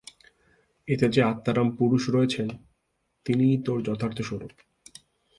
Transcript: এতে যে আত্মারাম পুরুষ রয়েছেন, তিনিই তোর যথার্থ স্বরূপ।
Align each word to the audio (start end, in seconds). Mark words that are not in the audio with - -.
এতে 0.87 1.05
যে 1.09 1.21
আত্মারাম 1.23 1.67
পুরুষ 1.77 2.03
রয়েছেন, 2.09 2.49
তিনিই 3.25 3.57
তোর 3.65 3.77
যথার্থ 3.81 4.17
স্বরূপ। 4.21 4.53